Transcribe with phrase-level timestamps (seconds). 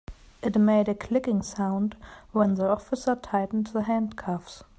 [0.41, 1.95] It made a clicking sound
[2.31, 4.63] when the officer tightened the handcuffs.